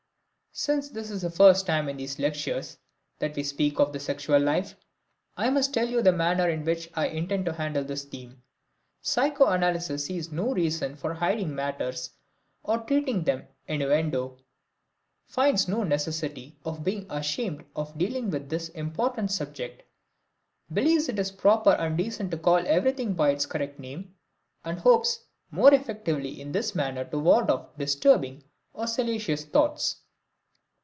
Since 0.53 0.89
this 0.89 1.09
is 1.09 1.21
the 1.21 1.29
first 1.29 1.65
time 1.65 1.87
in 1.87 1.95
these 1.95 2.19
lectures 2.19 2.77
that 3.19 3.37
we 3.37 3.41
speak 3.41 3.79
of 3.79 3.93
the 3.93 4.01
sexual 4.01 4.37
life, 4.37 4.75
I 5.37 5.49
must 5.49 5.73
tell 5.73 5.87
you 5.87 6.01
the 6.01 6.11
manner 6.11 6.49
in 6.49 6.65
which 6.65 6.89
I 6.93 7.07
intend 7.07 7.45
to 7.45 7.53
handle 7.53 7.85
this 7.85 8.03
theme. 8.03 8.43
Psychoanalysis 9.01 10.03
sees 10.05 10.29
no 10.29 10.53
reason 10.53 10.97
for 10.97 11.13
hiding 11.13 11.55
matters 11.55 12.11
or 12.63 12.79
treating 12.79 13.23
them 13.23 13.43
by 13.65 13.75
innuendo, 13.75 14.39
finds 15.25 15.69
no 15.69 15.83
necessity 15.83 16.57
of 16.65 16.83
being 16.83 17.05
ashamed 17.09 17.63
of 17.73 17.97
dealing 17.97 18.29
with 18.29 18.49
this 18.49 18.67
important 18.69 19.31
subject, 19.31 19.83
believes 20.73 21.07
it 21.07 21.17
is 21.17 21.31
proper 21.31 21.71
and 21.71 21.97
decent 21.97 22.29
to 22.31 22.37
call 22.37 22.61
everything 22.67 23.13
by 23.13 23.29
its 23.29 23.45
correct 23.45 23.79
name, 23.79 24.15
and 24.65 24.79
hopes 24.79 25.23
most 25.49 25.71
effectively 25.71 26.41
in 26.41 26.51
this 26.51 26.75
manner 26.75 27.05
to 27.05 27.19
ward 27.19 27.49
off 27.49 27.69
disturbing 27.77 28.43
or 28.73 28.85
salacious 28.85 29.45
thoughts. 29.45 29.95